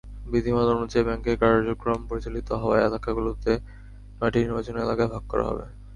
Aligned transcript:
বিধিমালা 0.25 0.71
অনুযায়ী, 0.77 1.03
ব্যাংকের 1.07 1.35
কার্যক্রম 1.41 1.99
পরিচালিত 2.09 2.49
হওয়া 2.61 2.77
এলাকাগুলোকে 2.79 3.53
নয়টি 4.19 4.39
নির্বাচনী 4.41 4.79
এলাকায় 4.81 5.11
ভাগ 5.13 5.23
করা 5.31 5.43
হবে। 5.49 5.65